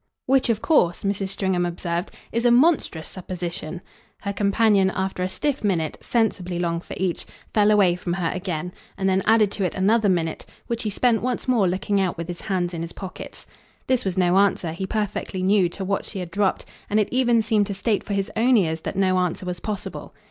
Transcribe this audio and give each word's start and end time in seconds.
"Which 0.25 0.49
of 0.49 0.63
course," 0.63 1.03
Mrs. 1.03 1.27
Stringham 1.27 1.63
observed, 1.63 2.09
"is 2.31 2.43
a 2.43 2.49
monstrous 2.49 3.07
supposition." 3.07 3.83
Her 4.21 4.33
companion, 4.33 4.89
after 4.95 5.21
a 5.21 5.29
stiff 5.29 5.63
minute 5.63 5.99
sensibly 6.01 6.57
long 6.57 6.79
for 6.81 6.95
each 6.97 7.27
fell 7.53 7.69
away 7.69 7.93
from 7.95 8.13
her 8.13 8.31
again, 8.33 8.73
and 8.97 9.07
then 9.07 9.21
added 9.27 9.51
to 9.51 9.63
it 9.63 9.75
another 9.75 10.09
minute, 10.09 10.47
which 10.65 10.81
he 10.81 10.89
spent 10.89 11.21
once 11.21 11.47
more 11.47 11.67
looking 11.69 12.01
out 12.01 12.17
with 12.17 12.27
his 12.29 12.41
hands 12.41 12.73
in 12.73 12.81
his 12.81 12.93
pockets. 12.93 13.45
This 13.85 14.03
was 14.03 14.17
no 14.17 14.39
answer, 14.39 14.71
he 14.71 14.87
perfectly 14.87 15.43
knew, 15.43 15.69
to 15.69 15.85
what 15.85 16.03
she 16.03 16.17
had 16.17 16.31
dropped, 16.31 16.65
and 16.89 16.99
it 16.99 17.07
even 17.11 17.43
seemed 17.43 17.67
to 17.67 17.75
state 17.75 18.03
for 18.03 18.13
his 18.15 18.31
own 18.35 18.57
ears 18.57 18.81
that 18.81 18.95
no 18.95 19.19
answer 19.19 19.45
was 19.45 19.59
possible. 19.59 20.15